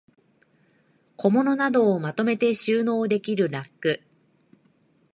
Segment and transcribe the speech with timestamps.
[1.15, 4.01] 小物などをまとめて収納できるラック